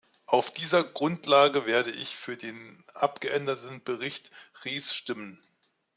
[0.25, 4.31] Auf dieser Grundlage werde ich für den abgeänderten Bericht
[4.65, 5.39] Ries stimmen.